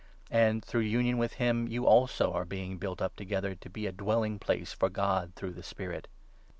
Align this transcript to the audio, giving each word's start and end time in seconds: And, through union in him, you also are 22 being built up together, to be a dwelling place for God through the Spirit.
And, 0.31 0.65
through 0.65 0.81
union 0.81 1.21
in 1.21 1.29
him, 1.29 1.67
you 1.67 1.85
also 1.85 2.29
are 2.33 2.41
22 2.43 2.45
being 2.49 2.77
built 2.79 3.03
up 3.03 3.15
together, 3.15 3.53
to 3.53 3.69
be 3.69 3.85
a 3.85 3.91
dwelling 3.91 4.39
place 4.39 4.73
for 4.73 4.89
God 4.89 5.33
through 5.35 5.53
the 5.53 5.61
Spirit. 5.61 6.07